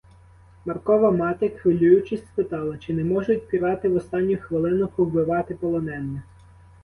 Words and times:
Маркова 0.65 1.11
мати, 1.11 1.49
хвилюючись, 1.49 2.21
спитала, 2.27 2.77
чи 2.77 2.93
не 2.93 3.03
можуть 3.03 3.47
пірати 3.47 3.89
в 3.89 3.95
останню 3.95 4.37
хвилину 4.37 4.87
повбивати 4.87 5.55
полонених? 5.55 6.21